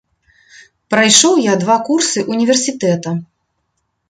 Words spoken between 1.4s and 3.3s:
я два курсы універсітэта.